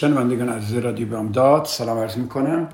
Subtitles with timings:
[0.00, 2.68] شنوندگان عزیز رادیو بامداد سلام عرض می‌کنم.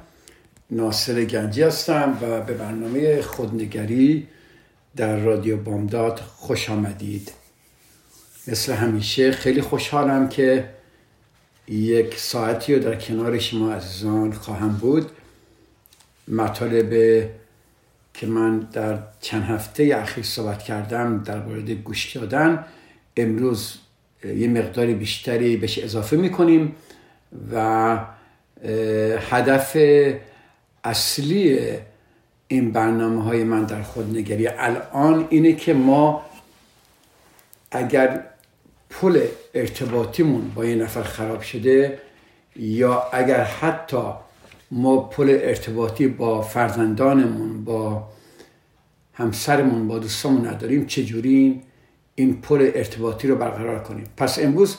[0.71, 4.29] ناصر گنجی هستم و به برنامه خودنگری
[4.97, 7.33] در رادیو بامداد خوش آمدید.
[8.49, 10.69] مثل همیشه خیلی خوشحالم که
[11.69, 15.11] یک ساعتی رو در کنار شما عزیزان خواهم بود.
[16.29, 16.91] مطالب
[18.15, 22.65] که من در چند هفته اخیر صحبت کردم در مورد گوش دادن
[23.17, 23.79] امروز
[24.25, 26.75] یه مقدار بیشتری بهش اضافه می‌کنیم.
[27.53, 27.99] و
[29.31, 29.77] هدف
[30.85, 31.59] اصلی
[32.49, 36.23] این برنامه های من در خودنگری الان اینه که ما
[37.71, 38.25] اگر
[38.91, 41.99] پل ارتباطیمون با یه نفر خراب شده
[42.57, 44.03] یا اگر حتی
[44.71, 48.09] ما پل ارتباطی با فرزندانمون با
[49.15, 51.63] همسرمون با دوستامون نداریم چجوری
[52.15, 54.77] این پل ارتباطی رو برقرار کنیم؟ پس امروز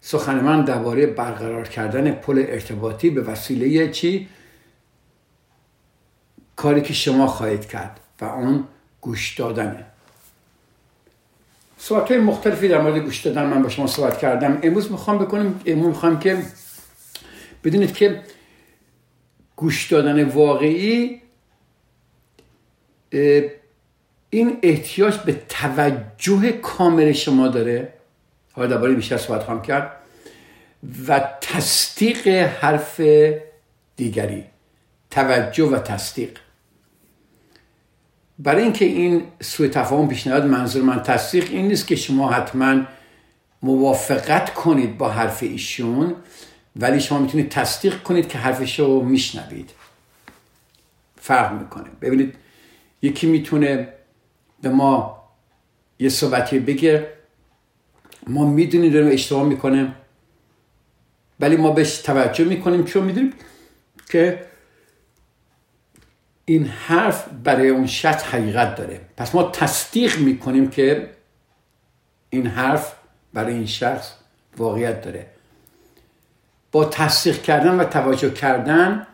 [0.00, 4.28] سخن من درباره برقرار کردن پل ارتباطی به وسیله چی؟
[6.56, 8.64] کاری که شما خواهید کرد و اون
[9.00, 9.84] گوش دادنه
[11.78, 14.58] صحبت های مختلفی در مورد گوش دادن من با شما صحبت کردم.
[14.62, 16.42] امروز می‌خوام بکنیم امروز می‌خوام که
[17.64, 18.22] بدونید که
[19.56, 21.22] گوش دادن واقعی
[24.30, 27.92] این احتیاج به توجه کامل شما داره.
[28.60, 29.96] حالا درباره بیشتر صحبت خواهم کرد.
[31.08, 33.00] و تصدیق حرف
[33.96, 34.44] دیگری.
[35.10, 36.38] توجه و تصدیق.
[38.38, 42.82] برای اینکه این سوء تفاهم پیش نیاد منظور من تصدیق این نیست که شما حتما
[43.62, 46.14] موافقت کنید با حرف ایشون
[46.76, 49.70] ولی شما می‌تونید تصدیق کنید که حرفش رو میشنوید.
[51.16, 51.90] فرق می‌کنه.
[52.00, 52.34] ببینید
[53.02, 53.88] یکی می‌تونه
[54.62, 55.24] به ما
[55.98, 57.19] یه صحبتی بگه.
[58.30, 59.94] ما می‌دونیم داریم اشتباه می‌کنه
[61.40, 62.84] ولی ما بهش توجه می‌کنیم.
[62.84, 63.32] چون می‌دونیم
[64.08, 64.46] که
[66.44, 69.00] این حرف برای اون شخص حقیقت داره.
[69.16, 71.10] پس ما تصدیق می‌کنیم که
[72.30, 72.94] این حرف
[73.34, 74.12] برای این شخص
[74.56, 75.26] واقعیت داره.
[76.72, 79.06] با تصدیق کردن و توجه کردن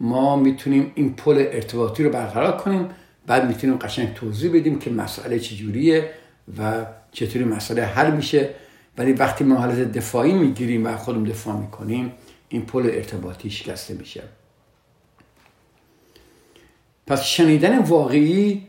[0.00, 2.88] ما می‌تونیم این پل ارتباطی رو برقرار کنیم.
[3.26, 6.10] بعد می‌تونیم قشنگ توضیح بدیم که مسئله چجوریه.
[6.58, 8.54] و چطوری مسئله حل میشه.
[8.98, 12.12] ولی وقتی ما حالت دفاعی می‌گیریم و خودم دفاع می‌کنیم
[12.48, 14.22] این پل ارتباطی شکسته میشه.
[17.06, 18.66] پس شنیدن واقعی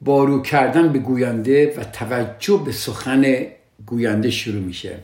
[0.00, 3.46] بارو کردن به گوینده و توجه به سخن
[3.86, 4.98] گوینده شروع میشه.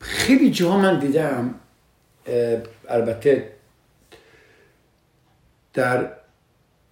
[0.00, 1.54] خیلی جاها من دیدم
[2.88, 3.52] البته
[5.74, 6.15] در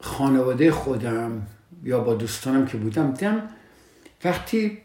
[0.05, 1.47] خانواده خودم
[1.83, 3.49] یا با دوستانم که بودم دیدم
[4.25, 4.79] وقتی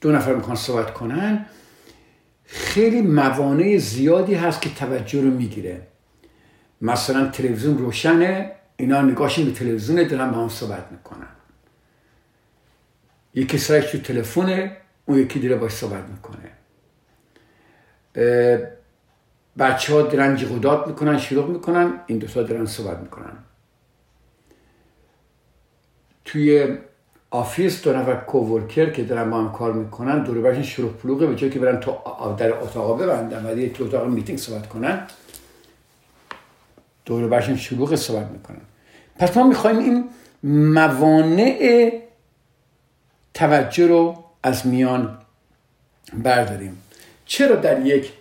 [0.00, 1.46] دو نفر می‌خوان صحبت کنن
[2.44, 5.86] خیلی موانع زیادی هست که توجه رو می‌گیره.
[6.80, 11.28] مثلا تلویزیون روشنه اینا نگاهشون به تلویزیون دارن با هم صحبت می‌کنن.
[13.34, 16.50] یکی سرش تو تلفونه اون یکی دیره باش صحبت می‌کنه.
[19.58, 23.32] بچه ها دارن جیغ می‌کنن شروع می‌کنن این دوستا دارن صحبت می‌کنن.
[26.24, 26.76] توی
[27.30, 31.36] office دو نفر coworker که دارن با هم کار می‌کنن دور برشون شروع پلوغه به
[31.36, 31.96] جایی که برن تو
[32.36, 35.06] در اتاقا ببندن و تو اتاق میتینگ صحبت کنن
[37.04, 38.60] دور برشون شروع صحبت می‌کنن.
[39.18, 40.08] پس ما می‌خوایم این
[40.74, 41.92] موانع
[43.34, 45.18] توجه رو از میان
[46.14, 46.82] برداریم.
[47.26, 48.12] چرا در یک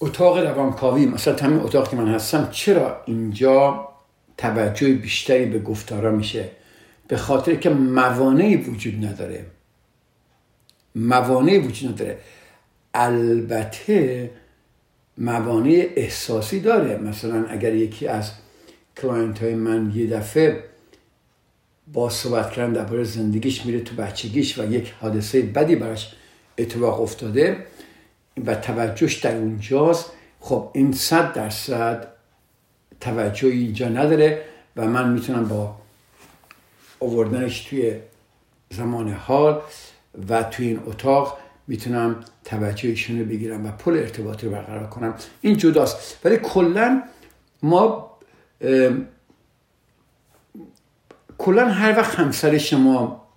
[0.00, 3.88] اتاق روانکاوی مثلا همین اتاق که من هستم چرا اینجا
[4.38, 6.50] توجه بیشتری به گفتارا میشه؟
[7.08, 9.46] به خاطر که موانعی وجود نداره.
[10.94, 12.18] موانعی وجود نداره.
[12.94, 14.30] البته
[15.18, 16.98] موانع احساسی داره.
[16.98, 18.32] مثلا اگر یکی از
[18.96, 20.64] client های من یه دفعه
[21.92, 26.12] با صحبت کردن درباره زندگیش میره تو بچگیش و یک حادثه بدی براش
[26.58, 27.66] اتفاق افتاده
[28.46, 30.10] و توجهش در اونجاست.
[30.40, 32.06] خب این صد درصد
[33.00, 34.44] توجه اینجا نداره
[34.76, 35.76] و من می‌تونم با
[37.00, 38.00] آوردنش توی
[38.70, 39.60] زمان حال
[40.28, 45.14] و توی این اتاق می‌تونم توجهشون رو بگیرم و پل ارتباطی رو برقرار کنم.
[45.40, 46.20] این جداست.
[46.24, 47.02] ولی کلا
[47.62, 48.10] ما
[51.38, 53.28] کلا هر وقت همسر شما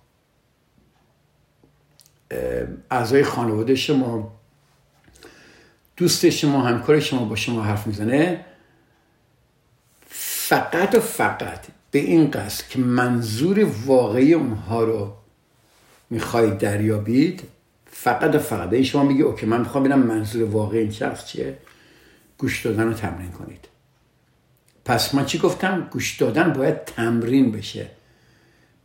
[2.90, 4.32] اعضای خانواده شما
[5.96, 8.44] دوست شما همکار شما با شما حرف می‌زنه
[10.08, 15.12] فقط و فقط به این قصد که منظور واقعی اونها رو
[16.10, 17.42] می‌خواهید دریابید
[17.86, 18.72] فقط و فقط.
[18.72, 21.58] این شما میگی اوکی من می‌خوام ببینم منظور واقعی این شخص چیه؟
[22.38, 23.68] گوش دادن رو تمرین کنید.
[24.84, 27.86] پس من چی گفتم؟ گوش دادن باید تمرین بشه.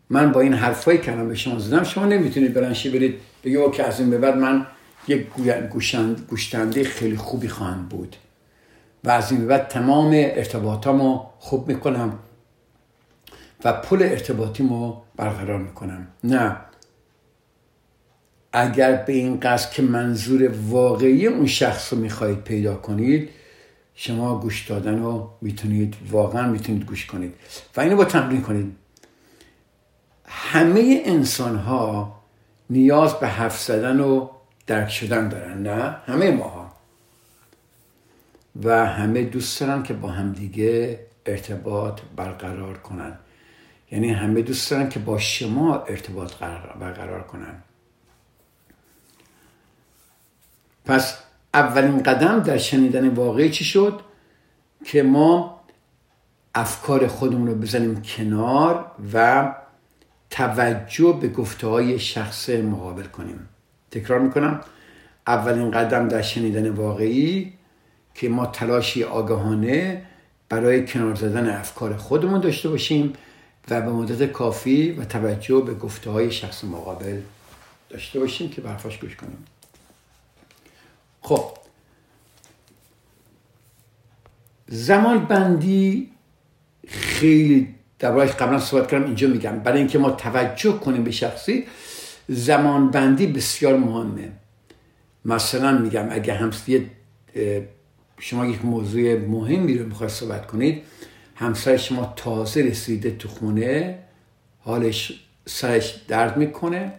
[0.09, 3.99] من با این حرفایی که به شما زدم شما نمی‌تونید برنشی برید بگی اوکی از
[3.99, 4.65] این به بعد من
[5.09, 5.27] یک
[6.29, 8.15] گوشتنده خیلی خوبی خواهم بود.
[9.03, 12.19] و از این بعد تمام ارتباطامو خوب می‌کنم
[13.63, 16.07] و پل ارتباطیمو برقرار می‌کنم.
[16.23, 16.55] نه.
[18.53, 23.29] اگر به این قصد که منظور واقعی اون شخص رو می‌خواهید پیدا کنید
[23.95, 27.33] شما گوش دادن رو می‌تونید واقعا می‌تونید گوش کنید.
[27.77, 28.75] و اینو با تمرین کنید.
[30.25, 32.15] همه انسان ها
[32.69, 34.29] نیاز به حرف زدن و
[34.69, 36.71] درک شدن دارن نه؟ همه ماها.
[38.63, 43.19] و همه دوست دارن که با همدیگه ارتباط برقرار کنن.
[43.91, 46.33] یعنی همه دوست دارن که با شما ارتباط
[46.79, 47.63] برقرار کنن.
[50.85, 51.17] پس
[51.53, 54.01] اولین قدم در شنیدن واقعی چی شد؟
[54.85, 55.61] که ما
[56.55, 59.55] افکار خودمون رو بزنیم کنار و
[60.29, 63.49] توجه به گفته های شخص مقابل کنیم.
[63.91, 64.61] تکرار می‌کنم.
[65.27, 67.53] اولین قدم در شنیدن واقعی
[68.15, 70.05] که ما تلاشی آگاهانه
[70.49, 73.13] برای کنار زدن افکار خودمون داشته باشیم
[73.69, 77.21] و به مدت کافی و توجه به گفته های شخص مقابل
[77.89, 79.45] داشته باشیم که برفاش گوش کنیم.
[81.21, 81.45] خب.
[84.67, 86.11] زمان بندی
[86.87, 89.59] خیلی دربارش قبلا صحبت کردم اینجا میگم.
[89.59, 91.65] برای اینکه ما توجه کنیم به شخصی
[92.29, 94.31] زمان بندی بسیار مهمه.
[95.25, 96.85] مثلا میگم اگه همسایه
[98.19, 100.83] شما یک موضوع مهمی رو می‌خواید صحبت کنید
[101.35, 103.99] همسر شما تازه رسیده تو خونه
[104.59, 106.91] حالش سرش درد می‌کنه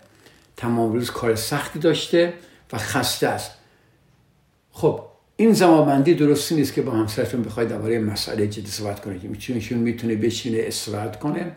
[0.56, 2.34] تمام روز کار سختی داشته
[2.72, 3.50] و خسته است.
[4.70, 5.02] خب
[5.36, 9.38] این زمانبندی درستی نیست که با همسرتون بخواید درباره مسئله جدی صحبت کنید.
[9.38, 11.52] چون می‌تونه بشینه استراحت کنه.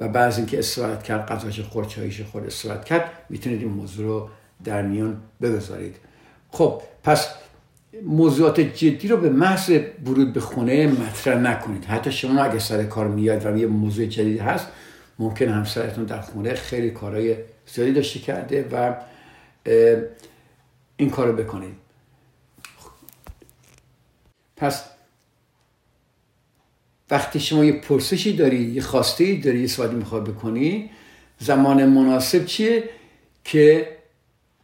[0.00, 4.28] و بعض اینکه استراحت کرد غذاش خورد چایش خورد استراحت کرد می‌تونید این موضوع رو
[4.64, 5.96] در میان بگذارید.
[6.50, 7.28] خب پس
[8.04, 9.70] موضوعات جدی رو به محض
[10.06, 11.84] ورود به خونه مطرح نکنید.
[11.84, 14.66] حتی شما اگه سر کار میاد و یه موضوع جدید هست
[15.18, 17.36] ممکن همسرتون در خونه خیلی کارهای
[17.66, 18.94] زیادی داشته کرده و
[20.96, 21.74] این کارو بکنید.
[24.56, 24.84] پس
[27.10, 30.90] وقتی شما یه پرسشی داری یه خواسته ای داری یه سوالی می‌خواد بکنی
[31.38, 32.84] زمان مناسب چیه؟
[33.44, 33.96] که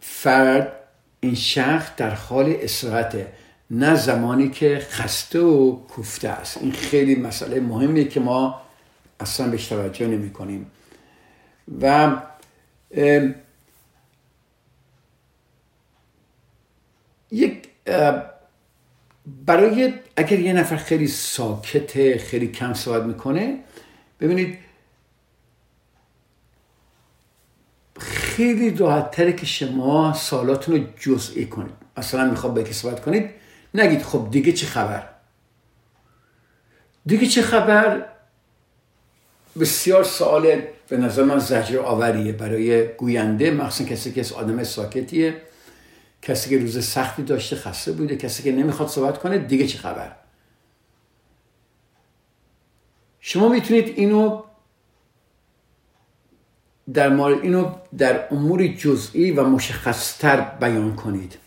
[0.01, 0.73] فرد
[1.21, 3.33] این شخص در حال استراحته
[3.71, 6.59] نه زمانی که خسته و کوفته است.
[6.59, 8.61] این خیلی مسئله مهمیه که ما
[9.21, 10.71] اصلا بهش توجه نمی کنیم
[11.81, 12.17] و
[17.31, 17.69] یک
[19.27, 23.59] برای اگر یه نفر خیلی ساکته خیلی کم صحبت می‌کنه
[24.21, 24.59] ببینید
[28.01, 31.75] خیلی راحت که شما سالاتون رو جزئی کنید.
[31.97, 33.31] مثلا می‌خواد به صحبت کنید
[33.75, 35.09] نگید خب دیگه چه خبر؟
[37.07, 38.07] دیگه چه خبر؟
[39.61, 45.43] بسیار سوال به نظر من زجر آوریه برای گوینده مخصوصا کسی که آدم ساکتیه.
[46.25, 50.13] کسی که روز سختی داشته خسته بوده کسی که نمی‌خواد صحبت کنه دیگه چه خبر؟
[53.21, 54.43] شما می‌تونید اینو
[56.95, 61.39] در مورد اینو در امور جزئی و مشخصتر بیان کنید.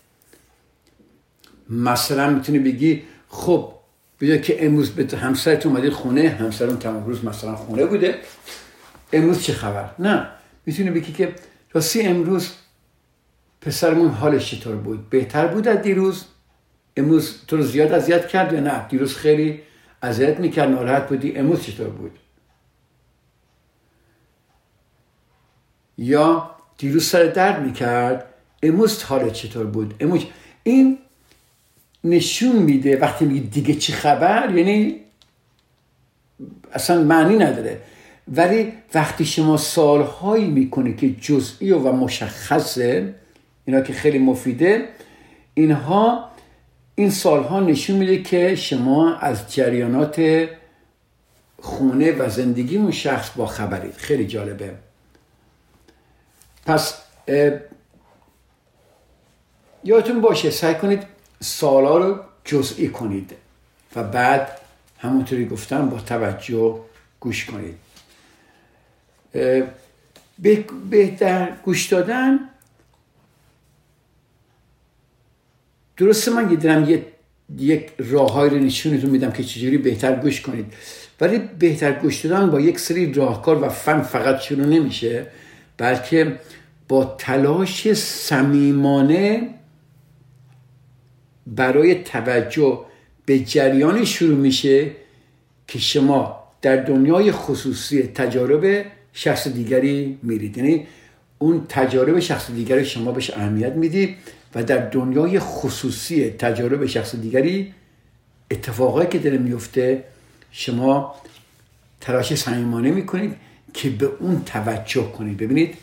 [1.68, 3.72] مثلا می‌تونی بگی خب
[4.18, 8.18] بیا که امروز به همسرت اومدید خونه همسرم تمام روز مثلا خونه بوده
[9.12, 10.28] امروز چه خبر؟ نه
[10.66, 11.34] می‌تونی بگی که
[11.72, 12.52] راستی امروز
[13.60, 16.24] پسرمون حالش چطور بود؟ بهتر بود از دیروز؟
[16.96, 19.60] امروز تو رو زیاد اذیت کرد یا نه؟ دیروز خیلی
[20.02, 22.18] اذیت می‌کرد ناراحت بودی؟ امروز چطور بود؟
[25.98, 28.24] یا دیروز سر درد می‌کرد؟
[28.62, 30.24] امروز حالت چطور بود؟ امروز
[30.62, 30.98] این
[32.04, 35.00] نشون میده وقتی میگی دیگه چی خبر یعنی
[36.72, 37.80] اصلا معنی نداره.
[38.28, 43.14] ولی وقتی شما سالهایی می‌کنه که جزئی و مشخصه
[43.68, 44.88] اینا که خیلی مفیده
[45.54, 46.30] اینها
[46.94, 50.48] این سالها نشون میده که شما از جریانات
[51.60, 53.94] خونه و زندگی اون شخص با خبرید.
[53.94, 54.74] خیلی جالبه.
[56.66, 57.02] پس
[59.84, 61.02] یادتون باشه سعی کنید
[61.40, 63.32] سالا رو جزئی کنید
[63.96, 64.60] و بعد
[64.98, 66.80] همونطوری گفتم با توجه
[67.20, 67.78] گوش کنید.
[70.90, 72.38] بهتر گوش دادن
[75.98, 77.04] درسته من دیدم یه
[77.58, 80.66] یک راههایی رو نشونتون میدم که چجوری بهتر گوش کنید.
[81.20, 85.26] ولی بهتر گوش دادن با یک سری راهکار و فن فقط شروع نمیشه
[85.76, 86.36] بلکه
[86.88, 89.48] با تلاش صمیمانه
[91.46, 92.80] برای توجه
[93.26, 94.90] به جریانی شروع میشه
[95.66, 100.58] که شما در دنیای خصوصی تجارب شخص دیگری میرید.
[100.58, 100.86] یعنی
[101.38, 104.16] اون تجارب شخص دیگری شما بهش اهمیت میدی
[104.54, 107.74] و در دنیای خصوصی تجارب شخص دیگری
[108.50, 110.04] اتفاقایی که داره میفته
[110.50, 111.14] شما
[112.00, 113.36] تلاش صمیمانه می‌کنید
[113.74, 115.36] که به اون توجه کنید.
[115.36, 115.78] ببینید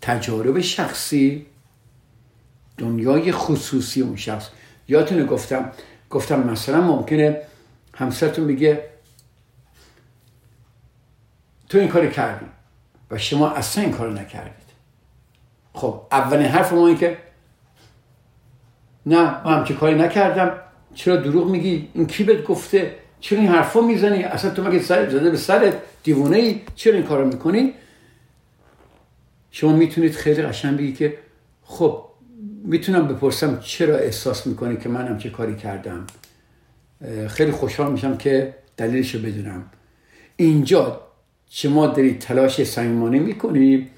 [0.00, 1.46] تجارب شخصی
[2.78, 4.48] دنیای خصوصی اون شخص.
[4.88, 5.72] یادتونه گفتم
[6.10, 7.40] گفتم مثلا ممکنه
[7.94, 8.84] همسرتون میگه
[11.68, 12.46] تو این کار کردی
[13.10, 14.64] و شما اصلا این کار نکردید.
[15.72, 17.18] خب اولین حرف ما این که
[19.06, 20.52] نه من همچه کاری نکردم.
[20.94, 25.10] چرا دروغ میگی؟ این کی بهت گفته؟ چرا این حرفا می‌زنی؟ اصلا تو مگه سر
[25.10, 27.72] زده به سرت؟ دیوونه ای چرا این کارو می‌کنی؟
[29.50, 31.18] شما می‌تونید خیلی قشنگ بگی که
[31.62, 32.04] خب
[32.64, 36.06] می‌تونم بپرسم چرا احساس می‌کنی که من چه کاری کردم؟
[37.28, 39.64] خیلی خوشحال میشم که دلیلش رو بدونم.
[40.36, 41.00] اینجا
[41.50, 43.90] شما دارید تلاش صمیمانه می‌کنی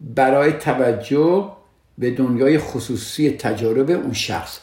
[0.00, 1.52] برای توجه
[1.98, 4.58] به دنیای خصوصی تجارب اون شخص.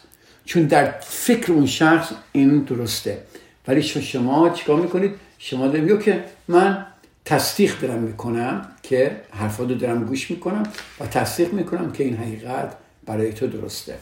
[0.46, 3.24] چون در فکر اون شخص این درسته.
[3.68, 6.86] ولی شما چیکار می‌کنید؟ شما دارید که من
[7.26, 10.64] تصدیق دارم می‌کنم که حرفا رو دارم گوش می‌کنم
[11.00, 13.98] و تصدیق می‌کنم که این حقیقت برای تو درسته.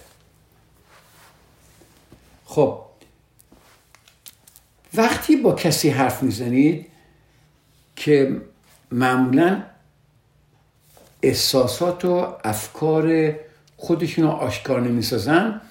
[2.46, 2.80] خب.
[4.94, 6.86] وقتی با کسی حرف می‌زنید
[7.96, 8.42] که
[8.92, 9.64] معمولا
[11.24, 13.36] احساسات و افکار
[13.78, 15.62] خودشون رو آشکار نمی‌سازن.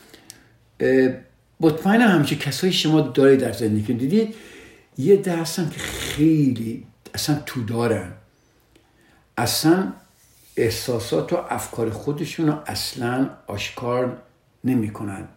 [1.61, 4.35] مطمئنم همچه کسایی شما دارید در زندگی دیدید.
[4.99, 8.13] یه درستن که خیلی اصلا تو دارن
[9.37, 9.93] اصلا
[10.57, 14.23] احساسات و افکار خودشون رو اصلا آشکار
[14.65, 15.29] نمی‌کنن.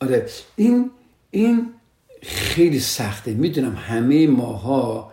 [0.00, 0.26] آره
[0.56, 0.90] این
[1.30, 1.74] این
[2.22, 3.34] خیلی سخته.
[3.34, 5.12] می‌دونم همه ماها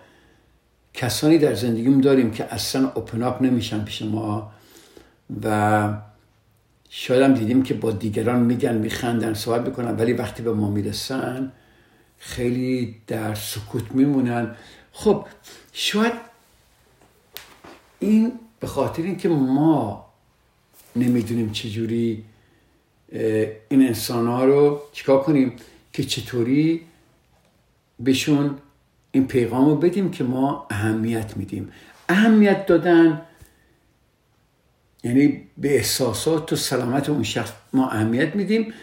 [0.96, 4.52] کسانی در زندگیم داریم که اصلا اپ نمیشن پیش ما
[5.44, 5.98] و
[6.90, 11.52] شاید هم دیدیم که با دیگران میگن میخندن صحبت می‌کنن ولی وقتی به ما می‌رسن
[12.18, 14.56] خیلی در سکوت میمونن.
[14.92, 15.26] خب
[15.74, 16.14] شاید
[18.00, 20.06] این به خاطر اینکه ما
[20.96, 22.24] نمی‌دونیم چجوری
[23.70, 25.54] این انسان ها رو چیکار کنیم
[25.94, 26.82] که چطوری
[28.00, 28.58] بهشون
[29.16, 31.72] این پیغام رو بدیم که ما اهمیت میدیم.
[32.10, 33.22] اهمیت دادن
[35.04, 38.74] یعنی به احساسات و سلامت اون شخص ما اهمیت میدیم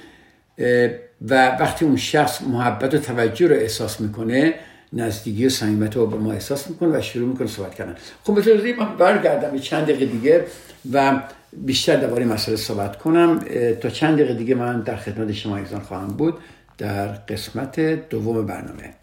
[1.28, 4.54] و وقتی اون شخص محبت و توجه رو احساس می‌کنه
[4.92, 7.96] نزدیکی و صمیمیت رو به ما احساس می‌کنه و شروع می‌کنه صحبت کردن.
[8.24, 10.44] خب بطور من برگردم چند دقیقه دیگه
[10.92, 11.22] و
[11.52, 13.40] بیشتر درباره مسئله صحبت کنم.
[13.80, 16.34] تا چند دقیقه دیگه من در خدمت شما ایزان خواهم بود
[16.78, 18.94] در قسمت دوم برنامه.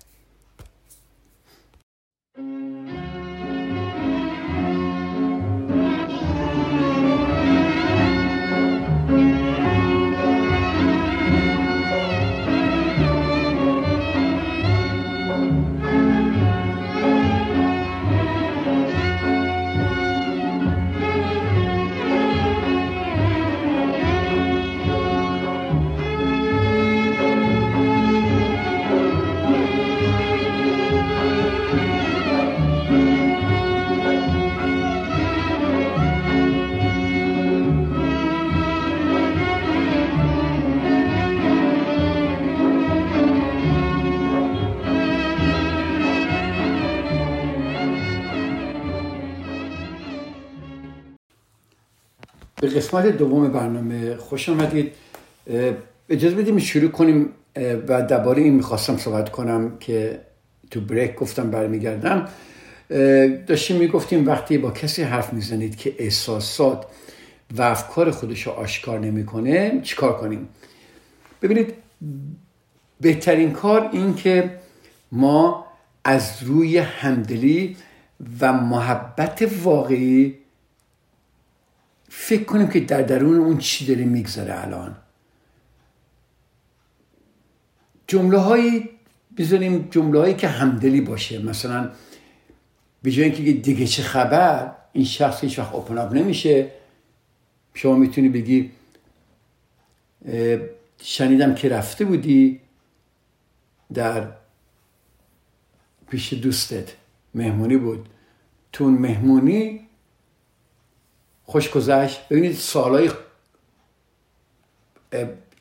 [52.69, 54.91] قسمت دوم برنامه خوش آمدید.
[56.09, 57.29] اجازه بدیم شروع کنیم
[57.87, 60.21] و درباره این می‌خواستم صحبت کنم که
[60.71, 62.27] تو بریک گفتم برمیگردم.
[63.47, 66.85] داشتیم می‌گفتیم وقتی با کسی حرف می‌زنید که احساسات
[67.57, 70.47] و افکار خودش رو آشکار نمی‌کنه چیکار کنیم؟
[71.41, 71.73] ببینید
[73.01, 74.51] بهترین کار این که
[75.11, 75.65] ما
[76.03, 77.75] از روی همدلی
[78.41, 80.35] و محبت واقعی
[82.21, 84.97] فکر کنیم که در درون اون چی داره میگذره الان.
[88.07, 88.89] جمله هایی
[89.37, 91.39] بذاریم جمله هایی که همدلی باشه.
[91.39, 91.91] مثلا
[93.03, 96.71] به جای اینکه دیگه چه خبر این شخص هیچ وقت اوپن اپ نمیشه.
[97.73, 98.71] شما می‌تونی بگی
[101.01, 102.59] شنیدم که رفته بودی
[103.93, 104.27] در
[106.09, 106.93] پیش دوستت.
[107.35, 108.09] مهمونی بود.
[108.71, 109.88] تو مهمونی
[111.49, 112.27] خوش گذشت.
[112.29, 113.11] ببینید سالهای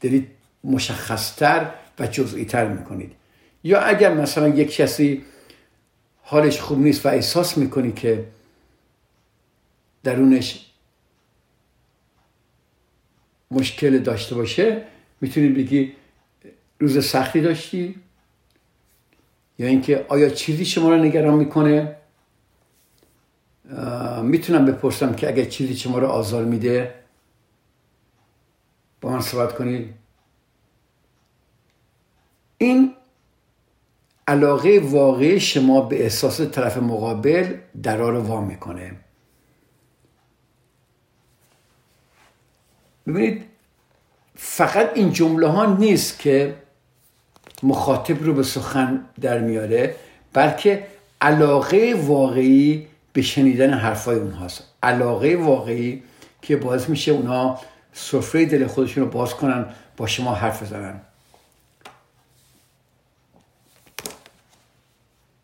[0.01, 0.31] دارید
[0.65, 3.13] مشخصتر و جزئی تر می‌کنید.
[3.65, 5.25] یا اگر مثلا یک کسی
[6.23, 8.25] حالش خوب نیست و احساس می‌کنی که
[10.05, 10.67] درونش
[13.51, 14.83] مشکل داشته باشه
[15.21, 15.93] می‌تونید بگی
[16.81, 17.95] روز سختی داشتی؟
[19.59, 21.97] یا اینکه آیا چیزی شما رو نگران می‌کنه؟
[24.23, 26.95] می‌تونم بپرسم که اگر چیزی شما رو آزار میده
[29.01, 29.95] با من صحبت کنید
[32.59, 32.95] این
[34.29, 38.97] علاقه واقعی شما به احساس طرف مقابل درا رو وا می‌کنه.
[43.07, 43.45] ببینید
[44.37, 46.57] فقط این جمله ها نیست که
[47.63, 49.95] مخاطب رو به سخن در میاره
[50.33, 50.87] بلکه
[51.21, 54.65] علاقه واقعی به شنیدن حرفای اونهاست.
[54.83, 56.03] علاقه واقعی
[56.43, 57.61] که باعث میشه اونها
[57.93, 59.67] سفره دل خودشون رو باز کنن
[59.97, 61.01] با شما حرف بزنن.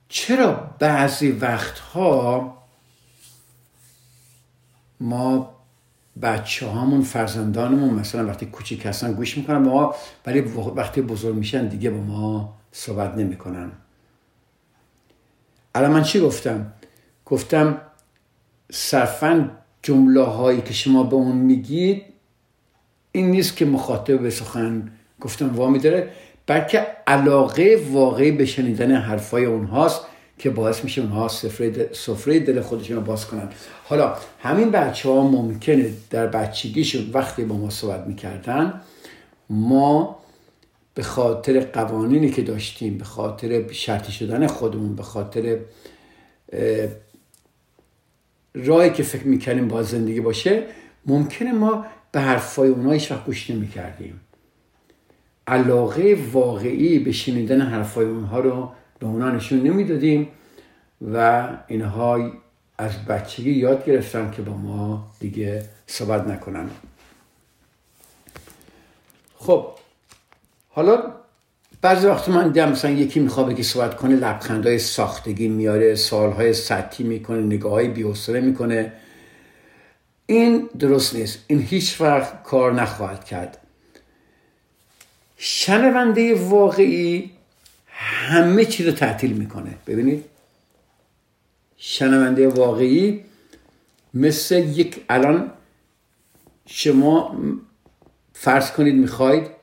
[0.09, 2.55] چرا بعضی وقتها
[5.01, 5.55] ما
[6.23, 9.95] بچه هامون فرزندانمون مثلا وقتی کوچیک هستن گوش می‌کنن ما
[10.27, 13.73] ولی وقتی بزرگ میشن دیگه با ما صحبت نمی‌کنن.
[15.75, 16.73] الان من چی گفتم؟
[17.27, 17.81] گفتم
[18.73, 19.51] صرفا
[19.83, 22.03] جمله هایی که شما به اون میگید
[23.13, 26.11] این نیست که مخاطب به سخن گفتم وامی داره
[26.47, 30.01] بلکه علاقه واقعی به شنیدن حرفای اونهاست
[30.39, 31.29] که باعث میشه اونها
[31.93, 33.49] سفره دل خودشون رو باز کنن.
[33.85, 38.81] حالا همین بچه ها ممکنه در بچگیشون وقتی با ما صحبت می‌کردن
[39.51, 40.19] ما
[40.95, 45.59] به خاطر قوانینی که داشتیم به خاطر شرطی شدن خودمون به خاطر
[48.55, 50.67] راهی که فکر می‌کردیم با زندگی باشه
[51.07, 54.21] ممکنه ما به حرفای اونها هیچ وقت گوش نمی‌کردیم.
[55.47, 60.29] علاقه واقعی به شنیدن حرفای اونها رو به اونا نشون نمی‌دادیم
[61.13, 62.33] و اینها
[62.79, 66.71] از بچگی یاد گرفتن که با ما دیگه صحبت نکنن.
[69.37, 69.67] خب
[70.69, 71.13] حالا
[71.85, 77.05] بعضی وقت من دیدم مثلا یکی می‌خواد بگی صحبت کنه لبخندهای ساختگی میاره سالهای سطحی
[77.05, 78.93] می‌کنه نگاه های بیوصله می‌کنه.
[80.27, 81.39] این درست نیست.
[81.47, 83.59] این هیچ وقت کار نخواهد کرد.
[85.37, 87.31] شنونده واقعی
[87.89, 89.75] همه چیز رو تعطیل می‌کنه.
[89.87, 90.25] ببینید.
[91.77, 93.25] شنونده واقعی
[94.15, 95.51] مثل یک الان
[96.67, 97.37] شما
[98.33, 99.54] فرض کنید می‌خواید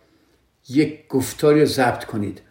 [0.69, 2.41] یک گفتاری رو ضبط کنید.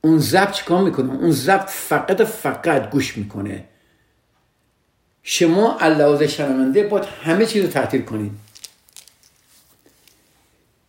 [0.00, 3.64] اون ضبط چیکار می‌کنه؟ اون ضبط فقط فقط گوش می‌کنه.
[5.22, 8.32] شما علاوه شنونده باید همه چیز رو تعطیل کنید.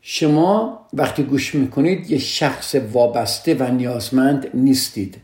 [0.02, 5.18] شما وقتی گوش می‌کنید یه شخص وابسته و نیازمند نیستید.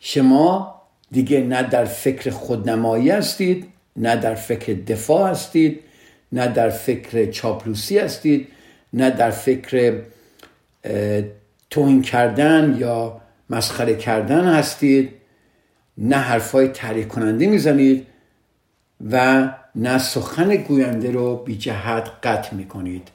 [0.00, 5.80] شما دیگه نه در فکر خودنمایی هستید نه در فکر دفاع هستید
[6.32, 8.48] نه در فکر چاپلوسی هستید.
[8.92, 10.02] نه در فکر
[11.70, 15.10] توهین کردن یا مسخره کردن هستید
[15.98, 18.06] نه حرفای تحریک کننده می‌زنید
[19.10, 23.08] و نه سخن گوینده رو بی جهت قطع می کنید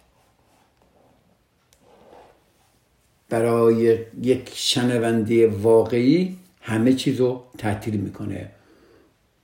[3.29, 8.51] برای یک شنونده واقعی همه چیز رو تعطیل می‌کنه.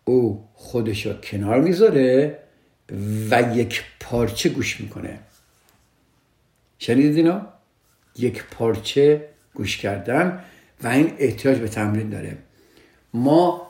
[0.06, 2.40] او خودش رو کنار می‌ذاره
[3.32, 5.20] و یک پارچه گوش می‌کنه.
[6.84, 7.42] شنیدید اینا؟
[8.18, 10.44] یک پارچه گوش کردن
[10.84, 12.38] و این احتیاج به تمرین داره.
[13.14, 13.68] ما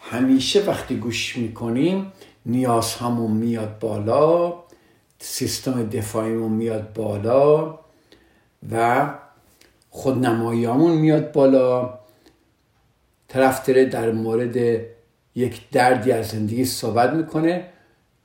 [0.00, 2.12] همیشه وقتی گوش می‌کنیم
[2.46, 4.54] نیاز همون میاد بالا
[5.18, 7.78] سیستم دفاعیمون میاد بالا
[8.72, 9.08] و
[9.90, 11.98] خودنماییمون میاد بالا.
[13.28, 14.80] طرف داره در مورد
[15.34, 17.66] یک دردی از زندگی صحبت می‌کنه.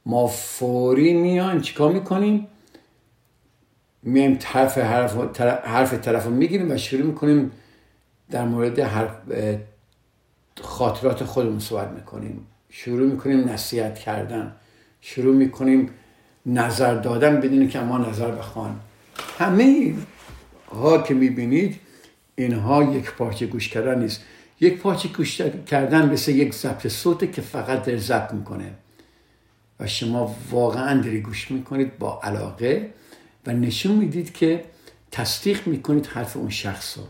[0.05, 2.47] ما فوری میان چیکار می‌کنیم؟
[4.05, 7.51] میایم طرف حرف, حرف طرف رو می‌گیریم و شروع می‌کنیم
[8.31, 8.79] در مورد
[10.61, 12.47] خاطرات خودمون صحبت می‌کنیم.
[12.69, 14.55] شروع می‌کنیم نصیحت کردن.
[15.01, 15.89] شروع می‌کنیم
[16.45, 18.79] نظر دادن بدون که ما نظر بخوان.
[19.39, 19.95] همه
[20.71, 21.79] ها که می‌بینید
[22.35, 24.23] اینها یک پارچه گوش کردن نیست.
[24.59, 28.71] یک پارچه گوش کردن مثل یک ضبط صوته که فقط در ضبط می‌کنه.
[29.79, 32.89] و شما واقعا داری گوش می‌کنید با علاقه.
[33.45, 34.65] و نشون می‌دید که
[35.11, 37.03] تصدیق می‌کنید حرف اون شخص رو.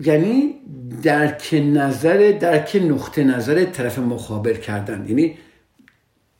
[0.00, 0.54] یعنی
[1.02, 5.08] درک نظر درک نقطه نظر طرف مقابل کردن.
[5.08, 5.38] یعنی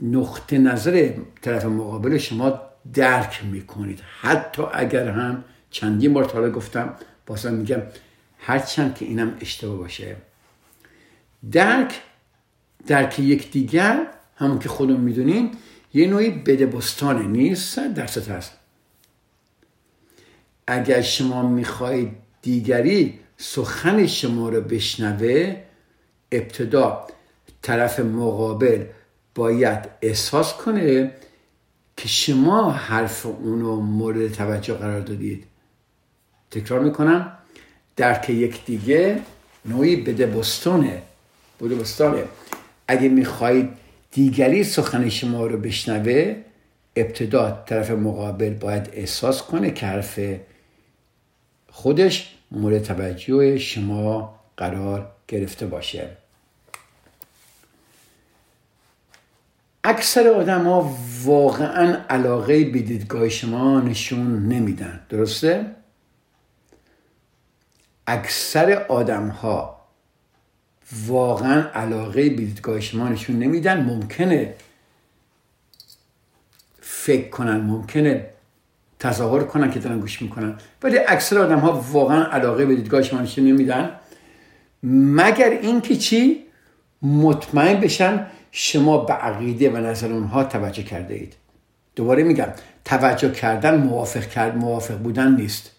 [0.01, 1.13] نقطه نظر
[1.43, 2.61] طرف مقابل شما
[2.95, 4.01] درک می‌کنید.
[4.21, 6.95] حتی اگر هم چندین بار تا گفتم
[7.27, 7.83] بازم میگم
[8.39, 10.17] هرچند که اینم اشتباه باشه.
[11.53, 12.01] درک
[12.87, 14.07] درک یکدیگر
[14.39, 15.51] همون که خودمون می‌دونیم
[15.95, 18.53] یه نوعی بدبستانه نیست درست هست.
[20.67, 25.57] اگر شما می‌خواهید دیگری سخن شما رو بشنوه
[26.33, 27.07] ابتدا
[27.63, 28.85] طرف مقابل
[29.35, 31.13] باید احساس کنه
[31.97, 35.45] که شما حرف اونو مورد توجه قرار دادید.
[36.51, 37.33] تکرار می‌کنم.
[37.97, 39.21] درک یک دیگه
[39.65, 41.03] نوعی بده بستانه.
[41.59, 42.25] بوده بستانه.
[42.89, 43.69] اگه می‌خواهید
[44.19, 46.37] دیگری سخن شما رو بشنوه
[46.97, 50.21] ابتدا طرف مقابل باید احساس کنه که حرف
[51.71, 56.09] خودش مورد توجه شما قرار گرفته باشه
[59.85, 65.67] اکثر آدم ها واقعا علاقه به دیدگاه شما نشون نمیدن درسته؟
[68.07, 69.78] اکثر آدم ها
[71.07, 73.85] واقعا علاقه به دیدگاه نشون نمیدن.
[73.85, 74.55] ممکنه
[76.81, 78.27] فکر کنن ممکنه
[78.99, 80.55] تظاهر کنن که دارن گوش می‌کنن.
[80.83, 83.91] ولی اکثر آدم ها واقعا علاقه به دیدگاه شما نشون نمیدن.
[84.83, 86.45] مگر اینکه چی؟
[87.03, 91.35] مطمئن بشن شما به عقیده و نظر اونها توجه کرده اید.
[91.97, 92.49] دوباره میگم
[92.85, 95.71] توجه کردن موافق کرد موافق بودن نیست.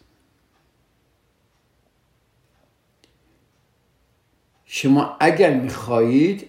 [4.71, 6.47] شما اگر می‌خواهید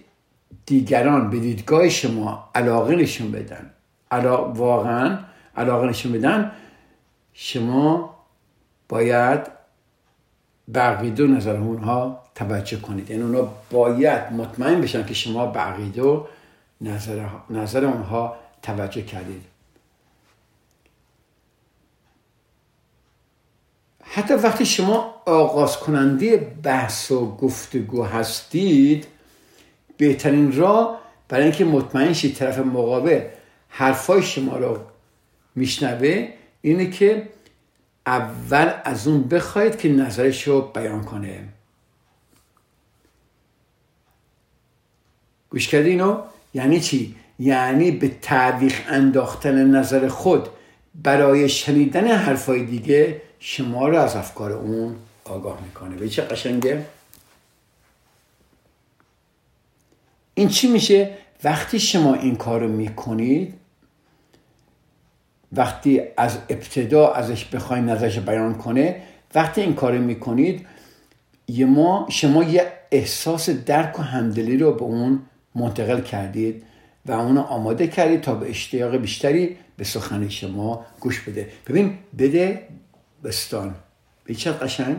[0.65, 3.69] دیگران به دیدگاه شما علاقه نشون بدن.
[4.11, 4.51] علا...
[4.51, 5.19] واقعا
[5.57, 6.51] علاقه نشون بدن
[7.33, 8.15] شما
[8.89, 9.39] باید
[10.67, 13.09] به و نظر اونها توجه کنید.
[13.09, 15.59] یعنی اونا باید مطمئن بشن که شما به
[15.99, 16.27] و
[16.81, 19.50] نظر, نظر اونها توجه کردید.
[24.13, 29.07] حتی وقتی شما آغاز کننده بحث و گفتگو هستید
[29.97, 33.21] بهترین راه برای اینکه مطمئن شید طرف مقابل
[33.69, 34.77] حرفای شما رو
[35.55, 36.27] میشنوه
[36.61, 37.29] اینه که
[38.05, 41.43] اول از اون بخواید که نظرش رو بیان کنه
[45.49, 46.03] گوش کردی؟
[46.53, 50.49] یعنی چی؟ یعنی به تعویق انداختن نظر خود
[51.03, 56.85] برای شنیدن حرفای دیگه شما رو از افکار اون آگاه می‌کنه به چه قشنگه؟
[60.33, 63.53] این چی میشه؟ وقتی شما این کار رو می‌کنید
[65.51, 69.01] وقتی از ابتدا ازش بخواین نظرش بیان کنه
[69.35, 70.67] وقتی این کار می‌کنید
[71.47, 75.21] یه ما شما یه احساس درک و همدلی رو به اون
[75.55, 76.63] منتقل کردید
[77.05, 82.67] و اونو آماده کردید تا به اشتیاق بیشتری به سخن شما گوش بده ببین بده
[83.23, 83.75] بستان.
[84.23, 84.97] به چه قشنگ؟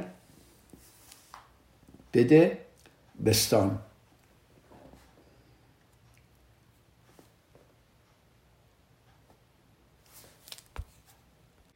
[2.14, 2.58] بده
[3.24, 3.78] بستان.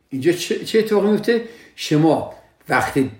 [0.08, 2.34] اینجا چه اتفاقی میفته؟ شما
[2.68, 3.10] وقتی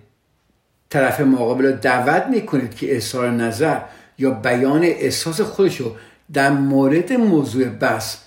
[0.90, 3.80] طرف مقابل رو دعوت می‌کنید که اظهار نظر
[4.18, 5.96] یا بیان احساس خودش رو
[6.32, 8.18] در مورد موضوع بس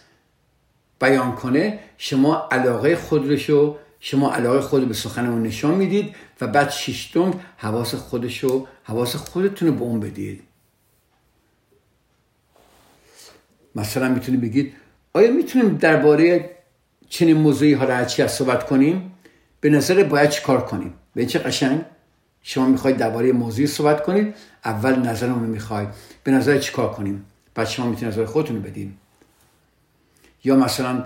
[1.01, 6.47] بیان کنه شما علاقه خودش رو شما علاقه خود به سخن اون نشان می‌دید و
[6.47, 10.43] بعد شیشتونگ حواس خودش رو حواس خودتون رو به اون بدید.
[13.75, 14.73] مثلا می‌تونید بگید
[15.13, 16.49] آیا می‌تونیم درباره
[17.09, 19.12] چنین موضوعی ها را از صحبت کنیم؟
[19.62, 21.81] به نظر باید چی کار کنیم؟ به چه قشنگ؟
[22.41, 24.35] شما می‌خواید درباره موضوعی صحبت کنید
[24.65, 25.89] اول نظرمو می‌خواید.
[26.23, 28.89] به نظر چیکار کنیم؟ بعد شما می‌تونید نظر خودتون رو
[30.43, 31.05] یا مثلا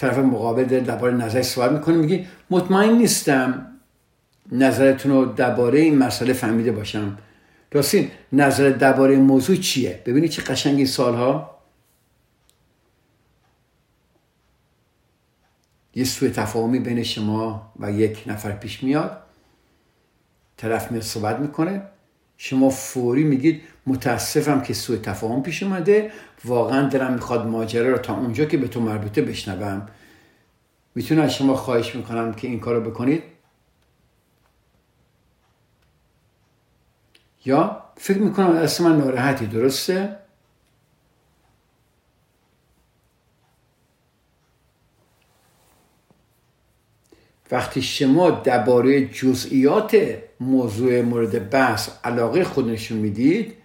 [0.00, 3.66] طرف مقابل داره درباره نظر صحبت می‌کنه میگی مطمئن نیستم
[4.52, 7.18] نظرتون رو درباره این مسئله فهمیده باشم.
[7.72, 11.60] راستین نظر درباره موضوع چیه؟ ببینید چه قشنگ این سالها
[15.94, 19.22] یه سوء تفاهمی بین شما و یک نفر پیش میاد.
[20.56, 21.82] طرف میاد صحبت می‌کنه.
[22.36, 26.12] شما فوری میگید متاسفم که سوء تفاهم پیش اومده.
[26.44, 29.88] واقعا دلم می‌خواد ماجرا رو تا اونجا که به تو مربوطه بشنوم.
[30.94, 33.22] می‌تونم از شما خواهش می‌کنم که این کارو بکنید.
[37.44, 40.16] یا فکر می‌کنم از من ناراحتی درسته؟
[47.50, 49.96] وقتی شما درباره جزئیات
[50.40, 53.56] موضوع مورد بحث علاقه خود نشون می‌دید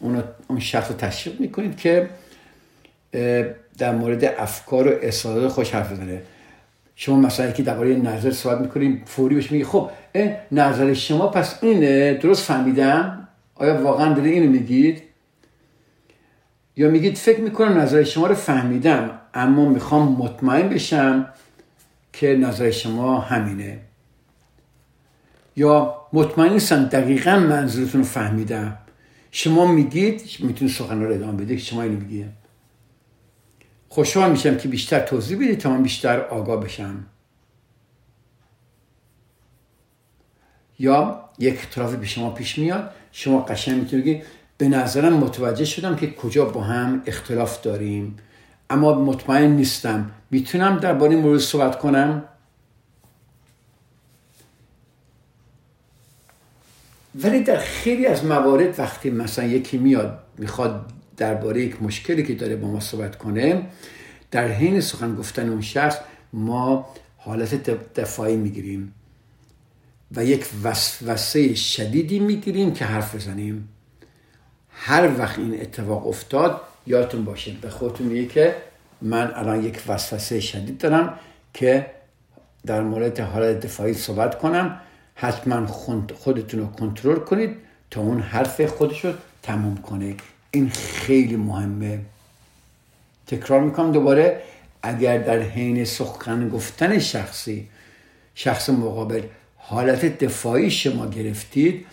[0.00, 2.10] اون اون شخص رو تشویق می‌کنید که
[3.78, 6.22] در مورد افکار و احساسات خوش حرف بزنه.
[6.96, 9.90] شما مثلا که درباره نظر صحبت می‌کنیم فوری بهش میگی خب
[10.52, 15.02] نظر شما پس اینه درست فهمیدم؟ آیا واقعا داره اینو میگید؟
[16.76, 21.28] یا میگید فکر می‌کنم نظر شما رو فهمیدم اما می‌خوام مطمئن بشم
[22.12, 23.78] که نظر شما همینه.
[25.56, 28.76] یا مطمئن نیستم دقیقا منظورتون رو فهمیدم.
[29.30, 32.30] شما میگید می‌تونید سخن رو ادامه بده که شما اینو میگید
[33.88, 37.06] خوشحال میشم که بیشتر توضیح بدید تا من بیشتر آگاه بشم.
[40.78, 44.22] یا یک اختلافی به شما پیش میاد شما قشنگ می‌تونید بگید
[44.58, 48.16] به نظرم متوجه شدم که کجا با هم اختلاف داریم.
[48.70, 50.10] اما مطمئن نیستم.
[50.30, 52.24] می‌تونم درباره مورد صحبت کنم؟
[57.24, 62.56] ولی در خیلی از موارد وقتی مثلا یکی میاد می‌خواد درباره یک مشکلی که داره
[62.56, 63.62] با ما صحبت کنه
[64.30, 65.98] در حین سخن گفتن اون شخص
[66.32, 68.94] ما حالت دفاعی می‌گیریم
[70.16, 73.68] و یک وسوسه شدیدی می‌گیریم که حرف بزنیم.
[74.70, 78.54] هر وقت این اتفاق افتاد یادتون باشه به خودتون میگه که
[79.02, 81.18] من الان یک وسوسه شدید دارم
[81.54, 81.86] که
[82.66, 84.80] در مورد حالت دفاعی صحبت کنم.
[85.20, 85.66] حتما
[86.14, 87.56] خودتون رو کنترل کنید
[87.90, 90.14] تا اون حرف خودش رو تموم کنه.
[90.50, 92.00] این خیلی مهمه.
[93.26, 94.42] تکرار می‌کنم دوباره
[94.82, 97.68] اگر در حین سخن گفتن شخصی
[98.34, 99.22] شخص مقابل
[99.56, 101.86] حالت دفاعی شما گرفتید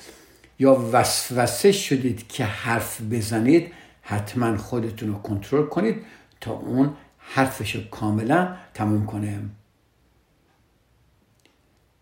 [0.59, 5.95] یا وسوسه شدید که حرف بزنید حتما خودتون رو کنترل کنید
[6.41, 9.39] تا اون حرفش رو کاملا تموم کنه.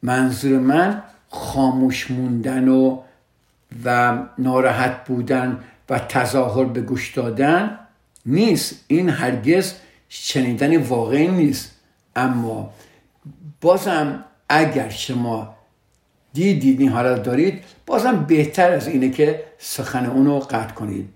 [0.03, 2.99] منظور من خاموش موندن و
[3.85, 7.79] و ناراحت بودن و تظاهر به گوش دادن
[8.25, 8.85] نیست.
[8.87, 9.73] این هرگز
[10.09, 11.71] شنیدن واقعی نیست.
[12.15, 12.73] اما
[13.61, 15.55] بازم اگر شما
[16.33, 21.09] دیدید این حالت دارید بازم بهتر از اینه که سخن اونو قطع کنید.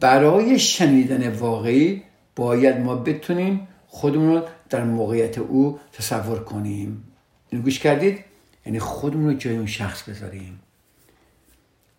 [0.00, 2.02] برای شنیدن واقعی
[2.36, 7.04] باید ما بتونیم خودمون رو در موقعیت او تصور کنیم.
[7.50, 8.24] اینو گوش کردید؟
[8.66, 10.60] یعنی خودمون رو جای اون شخص بذاریم.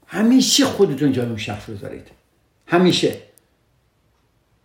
[0.07, 2.07] همیشه خودتون جای اون شخص بذارید.
[2.67, 3.17] همیشه.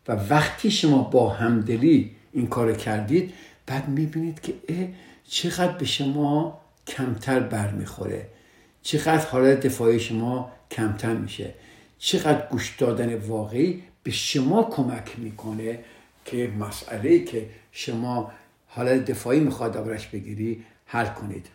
[0.08, 3.34] و وقتی شما با همدلی این کار کردید
[3.66, 4.88] بعد می‌بینید که اه
[5.28, 8.28] چقدر به شما کمتر برمیخوره.
[8.82, 11.54] چقدر حالت دفاعی شما کمتر میشه.
[11.98, 15.78] چقدر گوش دادن واقعی به شما کمک می‌کنه
[16.24, 17.46] که مسئله که
[17.78, 18.32] شما
[18.66, 21.46] حالت دفاعی می‌خواد دربارش بگیری حل کنید.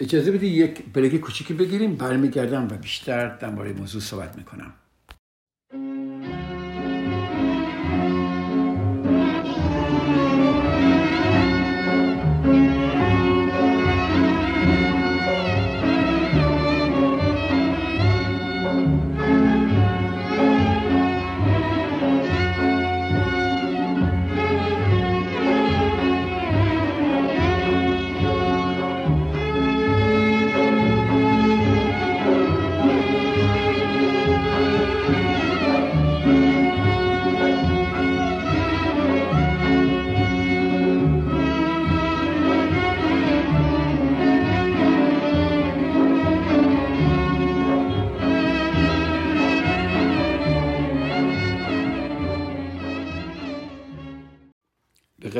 [0.00, 4.72] اجازه بدید یک بریک کوچیکی بگیریم برمیگردم و بیشتر در مورد موضوع صحبت می‌کنم.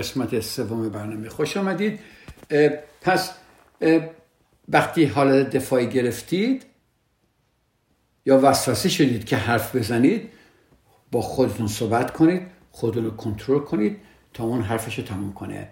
[0.08, 1.28] قسمت سوم برنامه.
[1.28, 2.00] خوش آمدید.
[3.00, 3.30] پس
[4.68, 6.64] وقتی حالت دفاعی گرفتید
[8.26, 10.30] یا وسوسه شدید که حرف بزنید
[11.12, 13.96] با خودتون صحبت کنید خودتون رو کنترل کنید
[14.34, 15.68] تا اون حرفش رو تموم کنه.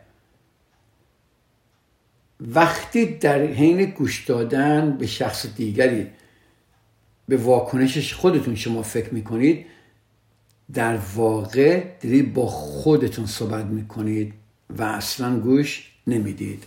[2.40, 6.10] وقتی در حین گوش دادن به شخص دیگری
[7.28, 9.66] به واکنشش خودتون شما فکر می‌کنید
[10.74, 14.32] در واقع دارید با خودتون صحبت می‌کنید
[14.78, 16.64] و اصلا گوش نمی‌دید.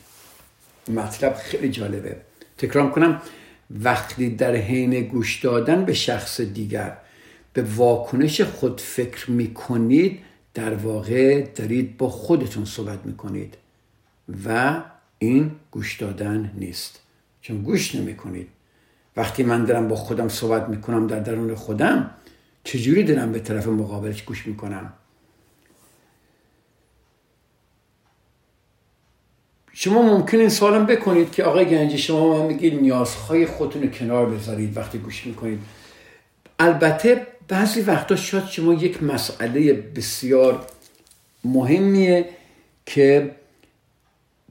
[0.87, 2.17] مطلب خیلی جالبه.
[2.57, 3.21] تکرار کنم
[3.71, 6.97] وقتی در حین گوش دادن به شخص دیگر
[7.53, 10.19] به واکنش خود فکر می‌کنید
[10.53, 13.57] در واقع دارید با خودتون صحبت می‌کنید
[14.45, 14.81] و
[15.19, 16.99] این گوش دادن نیست.
[17.41, 18.47] چون گوش نمی‌کنید.
[19.17, 22.11] وقتی من دارم با خودم صحبت می‌کنم در درون خودم
[22.69, 24.93] چجوری دارم به طرف مقابلش گوش می‌کنم؟
[29.73, 34.29] شما ممکن این سوالم بکنید که آقای گنجی شما من میگید نیازهای خودتون رو کنار
[34.29, 35.59] بذارید وقتی گوش می‌کنید.
[36.59, 40.65] البته بعضی وقتا شاید شما یک مسئله بسیار
[41.43, 42.29] مهمیه
[42.85, 43.35] که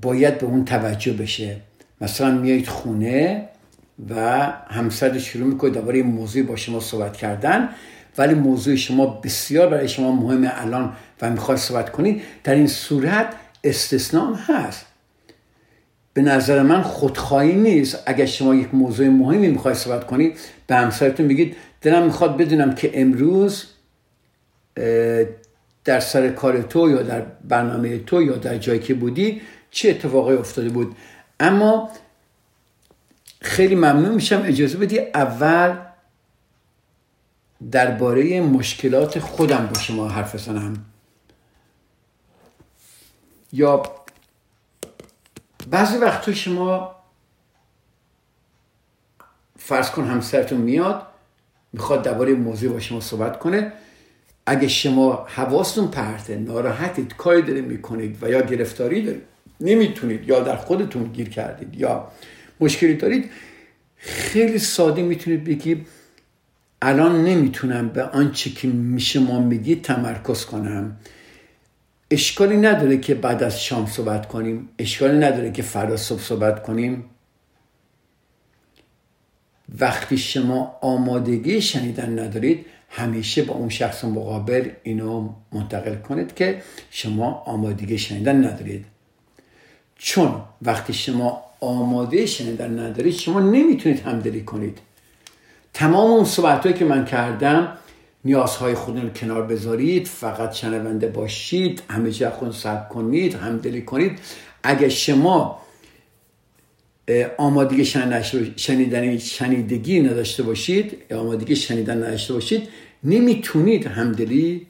[0.02, 1.60] باید به اون توجه بشه.
[2.00, 3.48] مثلا میایید خونه
[4.10, 7.68] و همسر شروع می‌کنید درباره موضوع با شما صحبت کردن.
[8.18, 13.34] ولی موضوع شما بسیار برای شما مهمه الان و می‌خواید صحبت کنید در این صورت
[13.64, 14.86] استثنام هست.
[16.14, 18.02] به نظر من خودخواهی نیست.
[18.06, 23.00] اگر شما یک موضوع مهمی می‌خواید صحبت کنید به همسرتون بگید دلم می‌خواد بدونم که
[23.00, 23.64] امروز
[25.84, 30.34] در سر کار تو یا در برنامه تو یا در جایی که بودی چه اتفاقی
[30.34, 30.96] افتاده بود؟
[31.40, 31.90] اما
[33.40, 35.76] خیلی ممنون میشم اجازه بدی اول
[37.70, 40.84] درباره مشکلات خودم با شما حرف بزنم.
[43.52, 43.82] یا
[45.70, 46.94] بعضی وقت شما
[49.56, 51.02] فرض کن همسرتون میاد
[51.72, 53.72] می‌خواد درباره موضوع با شما صحبت کنه.
[54.46, 59.22] اگه شما حواستون پرته ناراحتید کاری دارید می‌کنید و یا گرفتاری دارید
[59.60, 62.12] نمی‌تونید یا در خودتون گیر کردید یا
[62.60, 63.30] مشکلی دارید
[63.96, 65.86] خیلی ساده می‌تونید بگید
[66.82, 70.96] الان نمی‌تونم به آنچه که شما میگید تمرکز کنم.
[72.10, 74.68] اشکالی نداره که بعد از شام صحبت کنیم.
[74.78, 77.04] اشکالی نداره که فردا صبح صحبت کنیم.
[79.80, 87.30] وقتی شما آمادگی شنیدن ندارید همیشه با اون شخص مقابل اینو منتقل کنید که شما
[87.30, 88.84] آمادگی شنیدن ندارید.
[89.96, 94.78] چون وقتی شما آماده شنیدن ندارید شما نمی‌تونید همدلی کنید.
[95.78, 97.78] تمام اون صحبت که من کردم
[98.24, 104.18] نیازهای خودتون رو کنار بذارید فقط شنونده باشید همه چیز خود سب کنید همدلی کنید.
[104.62, 105.62] اگر شما
[107.36, 107.84] آمادگی
[108.56, 112.68] شنیدن شنیدگی نداشته باشید آمادگی شنیدن نداشته باشید
[113.04, 114.66] نمی‌تونید همدلی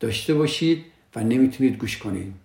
[0.00, 0.84] داشته باشید
[1.16, 2.41] و نمی‌تونید گوش کنید.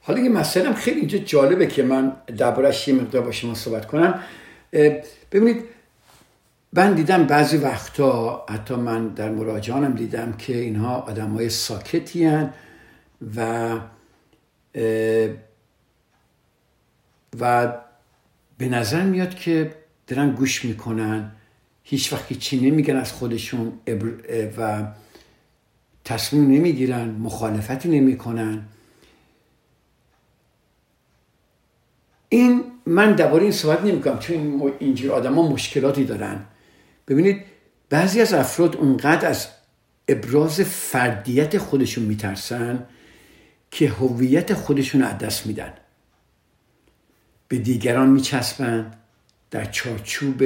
[0.00, 4.20] حالا یه مسئله خیلی اینجا جالبه که من دربارش یه مقدار با شما صحبت کنم.
[5.32, 5.64] ببینید
[6.72, 12.52] من دیدم بعضی وقتا حتی من در مراجعانم دیدم که اینها آدم های ساکتی هن
[13.36, 13.70] و
[17.40, 17.72] و
[18.58, 19.74] به نظر میاد که
[20.06, 21.32] دارن گوش می‌کنن
[21.82, 23.72] هیچ وقت چی نمیگن از خودشون
[24.58, 24.86] و
[26.04, 28.62] تصمیم نمی‌گیرن مخالفتی نمی‌کنن.
[32.32, 36.44] این من درباره این صحبت نمی کنم چون اینجور آدما مشکلاتی دارن.
[37.08, 37.42] ببینید
[37.88, 39.48] بعضی از افراد اونقدر از
[40.08, 42.86] ابراز فردیت خودشون میترسن
[43.70, 45.72] که هویت خودشون از دست میدن.
[47.48, 48.90] به دیگران میچسبن
[49.50, 50.42] در چارچوب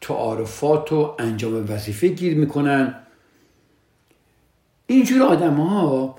[0.00, 2.94] تعارفات و انجام وظیفه گیر می‌کنن.
[4.86, 6.18] اینجور آدم ها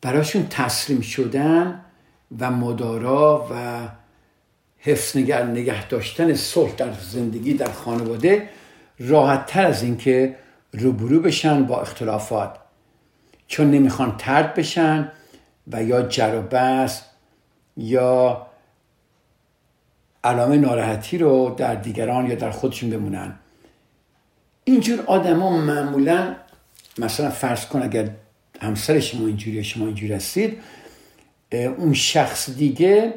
[0.00, 1.84] براشون تسلیم شدن
[2.38, 3.88] و مدارا و
[4.84, 8.48] حفظ نگه, نگه داشتن صلح در زندگی در خانواده
[8.98, 10.36] راحت تر از اینکه
[10.72, 12.56] روبرو بشن با اختلافات.
[13.48, 15.12] چون نمی‌خوان ترد بشن
[15.72, 17.02] و یا جر و بس
[17.76, 18.46] یا
[20.24, 23.34] علامه ناراحتی رو در دیگران یا در خودشون بمونن.
[24.64, 26.36] اینجور آدما معمولا
[26.98, 28.10] مثلا فرض کن اگر
[28.60, 30.58] همسر شما اینجوری شما اینجوری هستید
[31.52, 33.14] اون شخص دیگه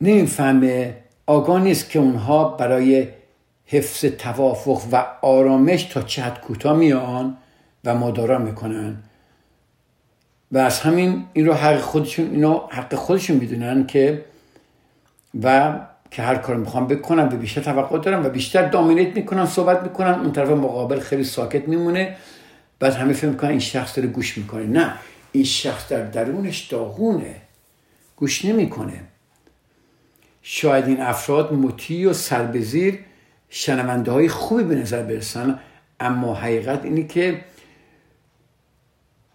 [0.00, 0.96] نمی‌فهمه.
[1.26, 3.08] آگاه نیست که اونها برای
[3.66, 7.36] حفظ توافق و آرامش تا چه کوتاه میان
[7.84, 8.96] و مدارا می‌کنن.
[10.52, 14.24] و از همین این رو حق خودشون اینو حق خودشون می‌دونن که
[15.42, 15.78] و
[16.10, 20.20] که هر کار می‌خوام بکنم و بیشتر توقع دارم و بیشتر دامینیت می‌کنم صحبت می‌کنم
[20.20, 22.16] اون طرف مقابل خیلی ساکت میمونه.
[22.78, 24.66] بعد همه فکر می‌کنن این شخص داره گوش می‌کنه.
[24.66, 24.94] نه
[25.32, 27.34] این شخص در درونش داغونه.
[28.16, 29.00] گوش نمی‌کنه.
[30.42, 32.98] شاید این افراد مطیع و سربزیر
[33.48, 35.58] شنونده های خوبی به نظر برسن
[36.00, 37.44] اما حقیقت اینه که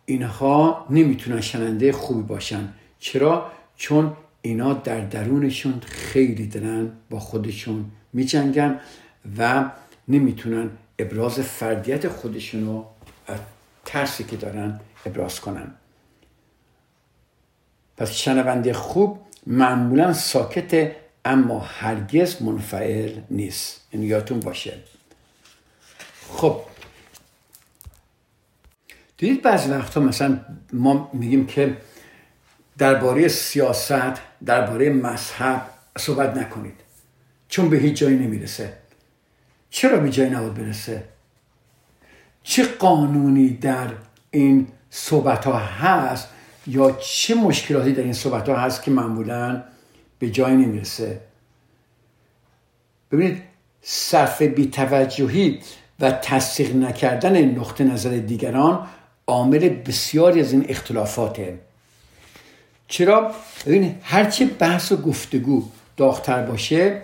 [0.05, 8.79] اینها نمی‌تونن شننده خوبی باشن چرا؟ چون اینا در درونشون خیلی دارن با خودشون میجنگن
[9.37, 9.71] و
[10.07, 12.85] نمی‌تونن ابراز فردیت خودشون رو
[13.85, 15.71] ترسی که دارن ابراز کنن
[17.97, 20.91] پس شنونده خوب معمولا ساکت
[21.25, 23.81] اما هرگز منفعل نیست.
[23.91, 24.77] این یادتون باشه.
[26.29, 26.61] خب.
[29.17, 30.39] دیدید بعضی وقتا مثلا
[30.73, 31.77] ما میگیم که
[32.77, 36.75] درباره سیاست درباره مذهب صحبت نکنید.
[37.49, 38.77] چون به هیچ جایی نمی‌رسه.
[39.69, 41.03] چرا به جایی نباید برسه؟
[42.43, 43.87] چه قانونی در
[44.31, 46.29] این صحبت ها هست
[46.67, 49.63] یا چه مشکلاتی در این صحبت ها هست که معمولا
[50.19, 51.19] به جایی نمی‌رسه؟
[53.11, 53.41] ببینید
[53.81, 55.59] صرف بیتوجهی
[55.99, 58.87] و تصدیق نکردن نقطه نظر دیگران
[59.27, 61.59] عامل بسیاری از این اختلافاته.
[62.87, 63.31] چرا؟
[63.65, 67.01] ببینید هرچه بحث و گفتگو داغتر باشه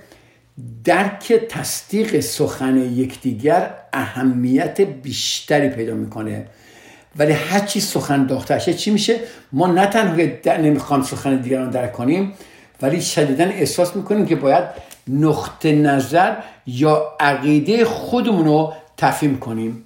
[0.84, 6.48] درک تصدیق سخن یکدیگر اهمیت بیشتری پیدا می‌کنه.
[7.20, 9.20] ولی هر چی سخن شه چی میشه؟
[9.52, 12.34] ما نه تنها نمی‌خوام سخن دیگران درک کنیم
[12.82, 14.64] ولی شدیدا احساس می‌کنیم که باید
[15.08, 16.36] نقطه نظر
[16.68, 19.84] یا عقیده خودمون رو تفهیم کنیم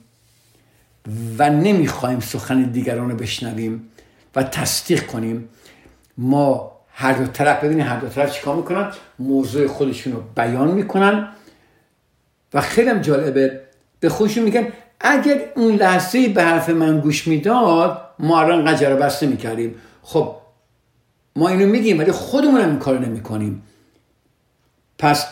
[1.38, 3.90] و نمی‌خوایم سخن دیگران رو بشنویم
[4.36, 5.50] و تصدیق کنیم.
[6.18, 11.28] ما هر دو طرف ببینید هر دو طرف چیکار می‌کنن؟ موضوع خودشون رو بیان می‌کنن.
[12.54, 13.62] و خیلی هم جالبه
[14.00, 14.68] به خودشون میگن
[15.04, 19.76] اگر اون لحظه به حرف من گوش می‌داد ما الان قجر بسته می‌کردیم.
[20.02, 20.36] خب
[21.36, 23.64] ما اینو میگیم ولی خودمون هم این کار نمی‌کنیم.
[24.98, 25.28] پس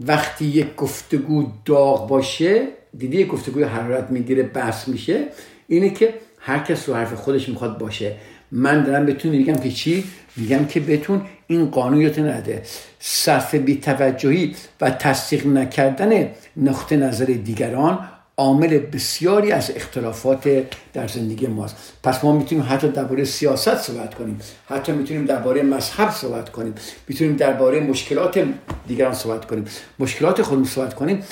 [0.00, 5.24] وقتی یک گفتگو داغ باشه دیدی یک گفتگوی حرارت می‌گیره بحث میشه.
[5.68, 8.16] اینه که هر کس رو حرف خودش می‌خواد باشه.
[8.52, 10.04] من دارم بهتون میگم که چی؟
[10.36, 12.62] میگم که بهتون این قانون نده.
[12.98, 21.76] صرف بیتوجهی و تصدیق نکردن نقطه نظر دیگران عامل بسیاری از اختلافات در زندگی ماست.
[22.02, 24.40] پس ما می‌تونیم حتی درباره سیاست صحبت کنیم.
[24.68, 26.74] حتی می‌تونیم درباره مذهب صحبت کنیم.
[27.08, 28.48] می‌تونیم درباره مشکلات
[28.86, 29.64] دیگران صحبت کنیم.
[29.98, 31.24] مشکلات خودمون صحبت کنیم.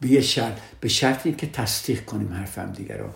[0.00, 3.08] به یه شرط به شرطی که تصدیق کنیم حرفم دیگر رو.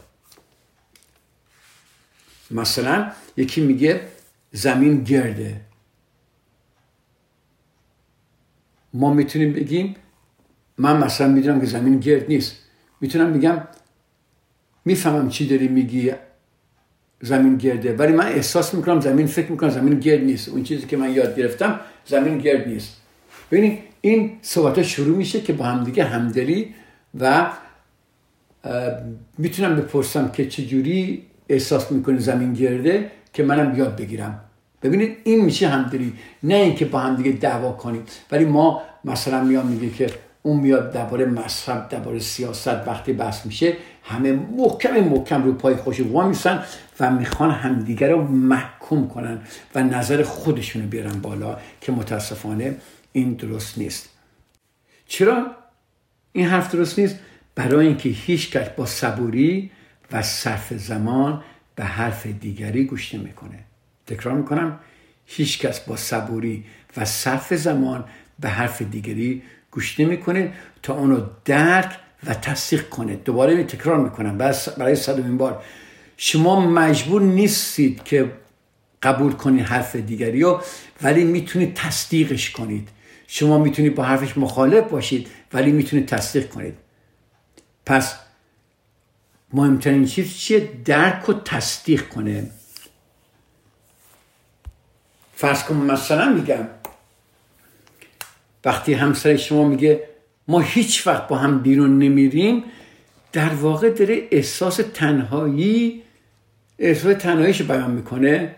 [2.50, 4.00] مثلا یکی میگه
[4.52, 5.60] زمین گرده.
[8.94, 9.96] ما می‌تونیم بگیم
[10.78, 12.56] من مثلا می‌دونم که زمین گرد نیست.
[13.00, 13.62] می‌تونم بگم
[14.84, 16.12] می‌فهمم چی داری میگی
[17.20, 17.96] زمین گرده.
[17.96, 20.48] ولی من احساس می‌کنم زمین فکر می‌کنم زمین گرد نیست.
[20.48, 22.96] اون چیزی که من یاد گرفتم زمین گرد نیست.
[23.50, 26.74] ببینید این صحبت شروع میشه که با همدیگه همدلی
[27.20, 27.50] و
[29.38, 34.40] می‌تونم بپرسم که چجوری احساس می‌کنی زمین گرده که منم یاد بگیرم.
[34.82, 36.12] ببینید این میشه همدلی.
[36.42, 38.02] نه اینکه با همدیگه دعوا کنیم.
[38.30, 40.10] ولی ما مثلا میام میگه که
[40.42, 46.00] اون میاد درباره مذهب درباره سیاست وقتی بحث میشه همه محکم محکم رو پای خوش
[46.00, 46.64] وامیسن
[47.00, 49.40] و می‌خوان همدیگر رو محکوم کنن
[49.74, 52.76] و نظر خودشون رو بیارن بالا که متاسفانه
[53.12, 54.08] این درست نیست.
[55.06, 55.46] چرا؟
[56.32, 57.18] این حرف درست نیست؟
[57.54, 59.70] برای اینکه هیچ کس با صبوری
[60.12, 61.42] و صرف زمان
[61.74, 63.58] به حرف دیگری گوش نمی‌کنه.
[64.06, 64.78] تکرار می‌کنم
[65.26, 66.64] هیچ کس با صبوری
[66.96, 68.04] و صرف زمان
[68.40, 70.52] به حرف دیگری گوش نمی‌کنه
[70.82, 74.38] تا اونو درک و تصدیق کنه دوباره تکرار می‌کنم.
[74.78, 75.64] برای صدومین بار.
[76.16, 78.32] شما مجبور نیستید که
[79.02, 80.62] قبول کنید حرف دیگری رو
[81.02, 82.88] ولی می‌تونید تصدیقش کنید.
[83.26, 86.74] شما می‌تونید با حرفش مخالف باشید ولی می‌تونید تصدیق کنید.
[87.86, 88.14] پس
[89.52, 92.50] مهمترین چیز چیه؟ درک و تصدیق کنه.
[95.34, 96.66] فرض کن مثلا میگم
[98.64, 100.08] وقتی همسر شما میگه
[100.48, 102.64] ما هیچ وقت با هم بیرون نمیریم
[103.32, 106.02] در واقع داره احساس تنهایی
[106.78, 108.54] احساس تنهاییش بیان می‌کنه.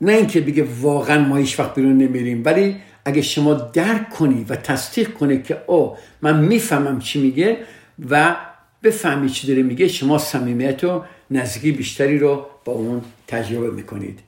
[0.00, 4.56] نه اینکه بگه واقعا ما هیچ وقت بیرون نمیریم ولی اگه شما درک کنی و
[4.56, 7.56] تصدیق کنی که او من می‌فهمم چی میگه
[8.10, 8.36] و
[8.82, 14.27] بفهمی چی داره میگه شما صمیمیت رو نزدیکی بیشتری رو با اون تجربه می‌کنید.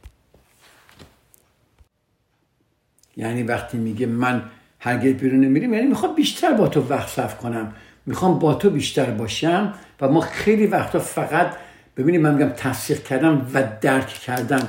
[3.21, 4.43] یعنی وقتی میگه من
[4.79, 7.73] هرگز بیرون نمیریم یعنی می‌خوام بیشتر با تو وقت صرف کنم.
[8.07, 11.57] می‌خوام با تو بیشتر باشم و ما خیلی وقتا فقط
[11.97, 14.69] ببینید من میگم تصدیق کردم و درک کردم.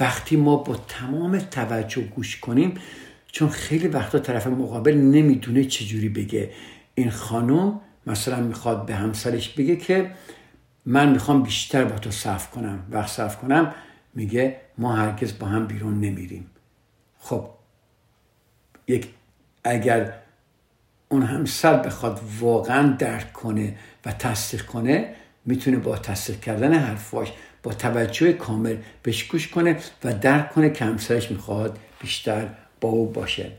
[0.00, 2.74] وقتی ما با تمام توجه گوش کنیم
[3.32, 6.50] چون خیلی وقتا طرف مقابل نمی‌دونه چجوری بگه.
[6.94, 10.10] این خانم مثلا می‌خواد به همسرش بگه که
[10.86, 13.74] من می‌خوام بیشتر با تو صرف کنم وقت صرف کنم.
[14.14, 16.46] میگه ما هرگز با هم بیرون نمیریم.
[17.18, 17.48] خب
[19.64, 20.12] اگر
[21.08, 25.14] اون همسر بخواد واقعا درک کنه و تصدیق کنه
[25.44, 30.84] می‌تونه با تصدیق کردن حرفاش با توجه کامل بهش گوش کنه و درک کنه که
[30.84, 32.48] همسرش می‌خواد بیشتر
[32.80, 33.52] با او باشه.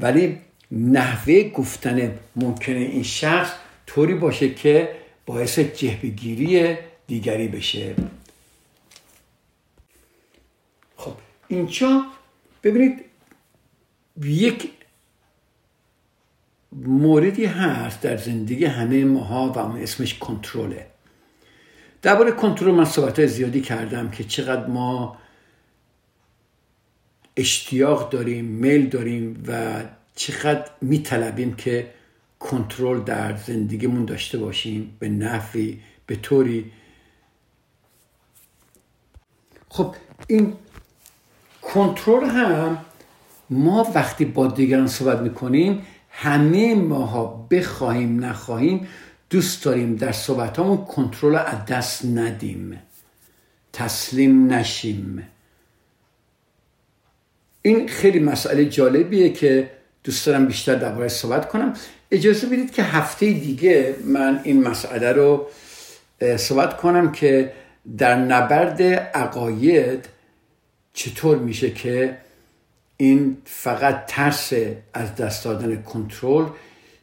[0.00, 0.38] ولی
[0.70, 3.52] نحوه گفتن ممکنه این شخص
[3.86, 4.96] طوری باشه که
[5.26, 7.94] باعث جهبگیری دیگری بشه.
[10.96, 11.12] خب
[11.48, 12.04] اینجا
[12.62, 13.09] ببینید
[14.24, 14.70] یک
[16.72, 20.86] موردی هست در زندگی همه ماها و اسمش کنترله.
[22.02, 25.18] درباره کنترل من صحبت زیادی کردم که چقدر ما
[27.36, 29.82] اشتیاق داریم میل داریم و
[30.14, 31.90] چقدر میطلبیم که
[32.38, 36.72] کنترل در زندگیمون داشته باشیم به نفعی به طوری.
[39.68, 39.94] خب
[40.26, 40.56] این
[41.62, 42.84] کنترل هم
[43.50, 48.88] ما وقتی با دیگران صحبت می‌کنیم همه ماها بخواهیم نخواهیم
[49.30, 52.82] دوست داریم در صحبت همون کنترل از دست ندیم.
[53.72, 55.28] تسلیم نشیم.
[57.62, 59.70] این خیلی مسئله جالبیه که
[60.04, 61.74] دوست دارم بیشتر درباره صحبت کنم.
[62.10, 65.46] اجازه بدید که هفته دیگه من این مسئله رو
[66.36, 67.52] صحبت کنم که
[67.98, 70.08] در نبرد عقاید
[70.92, 72.18] چطور میشه که
[73.00, 74.52] این فقط ترس
[74.94, 76.46] از دست دادن کنترل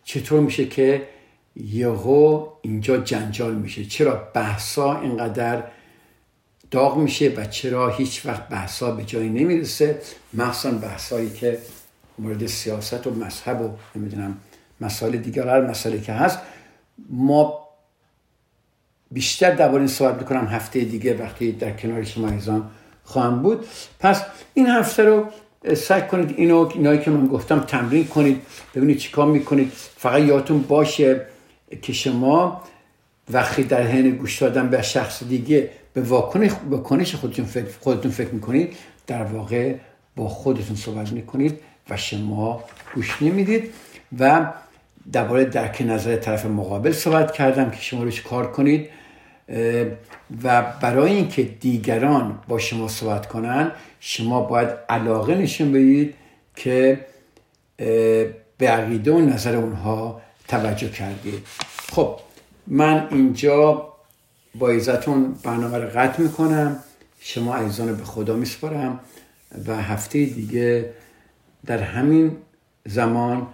[0.03, 1.07] چطور میشه که
[1.55, 5.63] یهو اینجا جنجال میشه؟ چرا بحثا اینقدر
[6.71, 10.01] داغ میشه و چرا هیچ وقت بحثا به جایی نمی‌رسه؟
[10.33, 11.59] مخصوصا بحثایی که
[12.19, 14.37] مورد سیاست و مذهب و نمی‌دونم
[14.81, 16.39] مسائل دیگر هر مسئله که هست
[17.09, 17.67] ما
[19.11, 22.69] بیشتر درباره این صحبت می‌کنم هفته دیگه وقتی در کنار شما ایزان
[23.03, 23.67] خواهم بود.
[23.99, 24.23] پس
[24.53, 25.29] این هفته رو
[25.75, 28.41] سعی کنید اینو اینایی که من گفتم تمرین کنید
[28.75, 29.71] ببینید چیکار می‌کنید.
[29.97, 31.21] فقط یادتون باشه
[31.81, 32.61] که شما
[33.29, 38.77] وقتی در حین گوش دادن به شخص دیگه به واکنش خودتون فکر, خودتون فکر می‌کنید
[39.07, 39.75] در واقع
[40.15, 42.63] با خودتون صحبت می‌کنید و شما
[42.95, 43.73] گوش نمی‌دید.
[44.19, 44.45] و
[45.11, 48.89] درباره درک نظر طرف مقابل صحبت کردم که شما روش کار کنید.
[50.43, 56.15] و برای اینکه دیگران با شما صحبت کنن شما باید علاقه نشون بدید
[56.55, 57.05] که
[58.57, 61.47] به عقیده و نظر اونها توجه کردید.
[61.91, 62.19] خب
[62.67, 63.93] من اینجا
[64.55, 66.79] با ایزتون برنامه رو قطع می‌کنم.
[67.19, 68.99] شما عزیزان به خدا میسپارم.
[69.67, 70.89] و هفته دیگه
[71.65, 72.37] در همین
[72.85, 73.47] زمان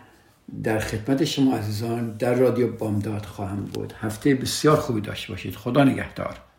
[0.64, 3.94] در خدمت شما عزیزان در رادیو بامداد خواهم بود.
[4.02, 5.56] هفته بسیار خوبی داشته باشید.
[5.56, 6.53] خدا نگهدار.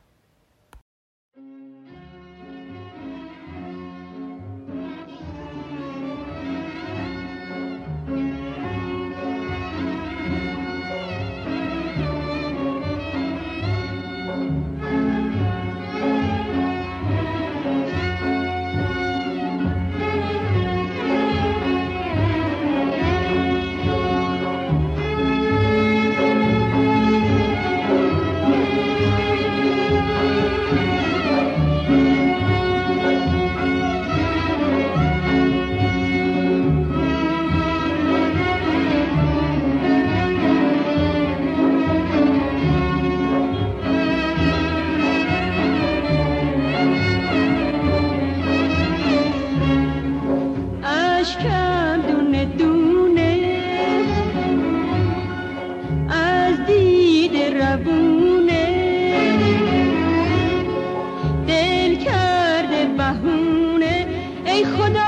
[64.55, 65.04] دل من هنوز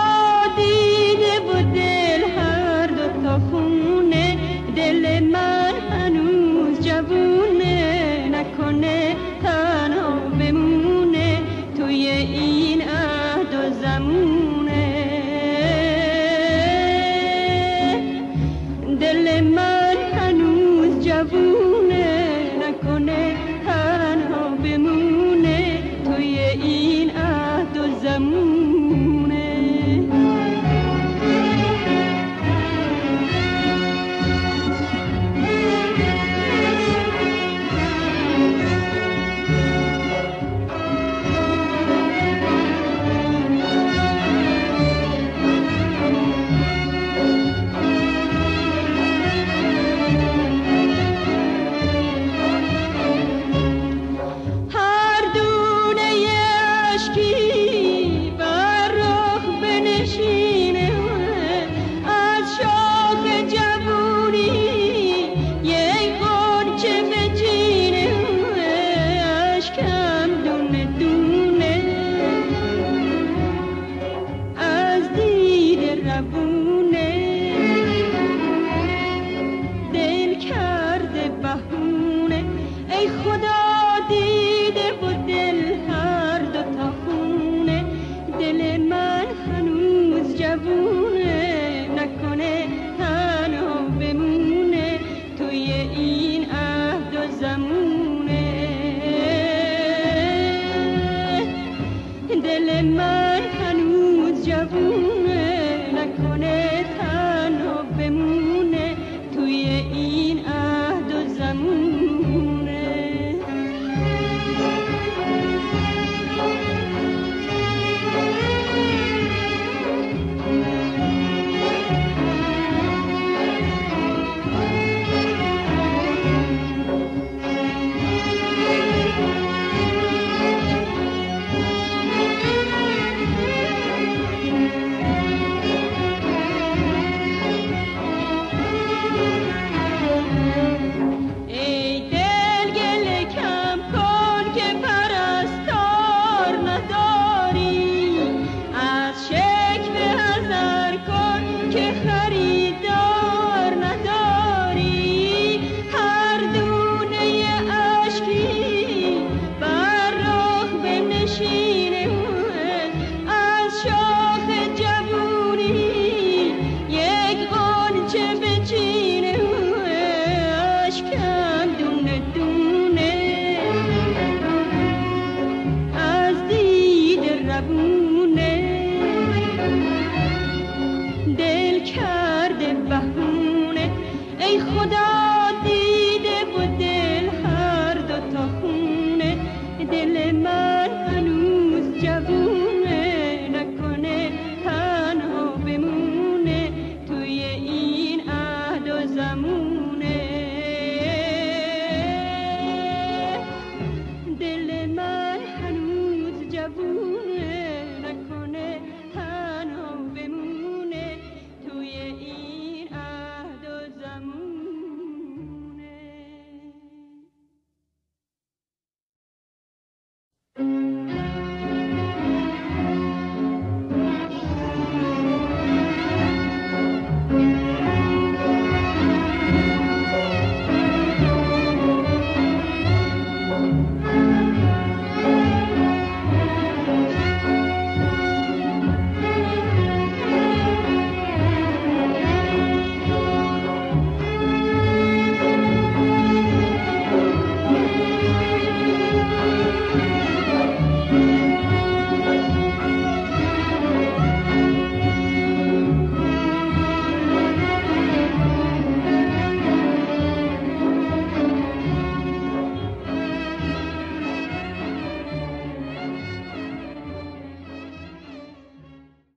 [177.56, 177.85] at